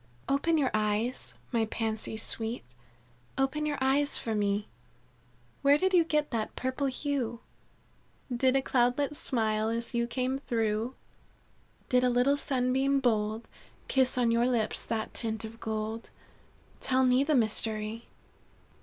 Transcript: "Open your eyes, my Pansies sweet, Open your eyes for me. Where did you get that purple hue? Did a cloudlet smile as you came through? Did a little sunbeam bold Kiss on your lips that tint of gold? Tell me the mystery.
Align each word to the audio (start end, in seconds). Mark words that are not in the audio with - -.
"Open 0.27 0.57
your 0.57 0.71
eyes, 0.73 1.35
my 1.51 1.65
Pansies 1.65 2.23
sweet, 2.23 2.63
Open 3.37 3.67
your 3.67 3.77
eyes 3.79 4.17
for 4.17 4.33
me. 4.33 4.67
Where 5.61 5.77
did 5.77 5.93
you 5.93 6.03
get 6.03 6.31
that 6.31 6.55
purple 6.55 6.87
hue? 6.87 7.39
Did 8.35 8.55
a 8.55 8.63
cloudlet 8.63 9.15
smile 9.15 9.69
as 9.69 9.93
you 9.93 10.07
came 10.07 10.39
through? 10.39 10.95
Did 11.87 12.03
a 12.03 12.09
little 12.09 12.35
sunbeam 12.35 12.99
bold 12.99 13.47
Kiss 13.87 14.17
on 14.17 14.31
your 14.31 14.47
lips 14.47 14.87
that 14.87 15.13
tint 15.13 15.45
of 15.45 15.59
gold? 15.59 16.09
Tell 16.79 17.05
me 17.05 17.23
the 17.23 17.35
mystery. 17.35 18.05